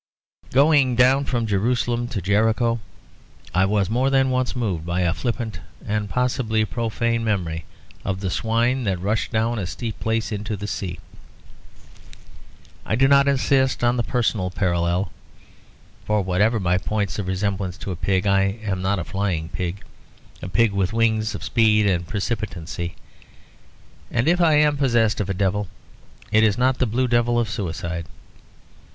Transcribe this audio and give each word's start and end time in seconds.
Going 0.51 0.95
down 0.95 1.25
from 1.25 1.45
Jerusalem 1.45 2.07
to 2.07 2.23
Jericho 2.23 2.79
I 3.53 3.65
was 3.65 3.87
more 3.87 4.09
than 4.09 4.31
once 4.31 4.55
moved 4.55 4.83
by 4.83 5.01
a 5.01 5.13
flippant 5.13 5.59
and 5.85 6.09
possibly 6.09 6.65
profane 6.65 7.23
memory 7.23 7.65
of 8.03 8.19
the 8.19 8.31
swine 8.31 8.83
that 8.85 8.99
rushed 8.99 9.31
down 9.31 9.59
a 9.59 9.67
steep 9.67 9.99
place 9.99 10.31
into 10.31 10.57
the 10.57 10.65
sea. 10.65 10.97
I 12.83 12.95
do 12.95 13.07
not 13.07 13.27
insist 13.27 13.83
on 13.83 13.95
the 13.95 14.01
personal 14.01 14.49
parallel; 14.49 15.11
for 16.03 16.23
whatever 16.23 16.59
my 16.59 16.79
points 16.79 17.19
of 17.19 17.27
resemblance 17.27 17.77
to 17.77 17.91
a 17.91 17.95
pig 17.95 18.25
I 18.25 18.57
am 18.63 18.81
not 18.81 18.97
a 18.97 19.03
flying 19.03 19.49
pig, 19.49 19.83
a 20.41 20.49
pig 20.49 20.71
with 20.71 20.93
wings 20.93 21.35
of 21.35 21.43
speed 21.43 21.85
and 21.85 22.07
precipitancy; 22.07 22.95
and 24.09 24.27
if 24.27 24.41
I 24.41 24.55
am 24.55 24.77
possessed 24.77 25.21
of 25.21 25.29
a 25.29 25.33
devil, 25.35 25.67
it 26.31 26.43
is 26.43 26.57
not 26.57 26.79
the 26.79 26.87
blue 26.87 27.07
devil 27.07 27.39
of 27.39 27.47
suicide. 27.47 28.07